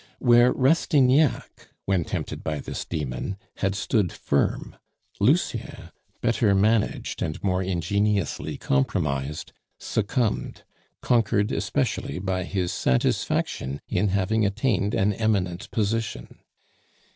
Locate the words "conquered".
11.01-11.51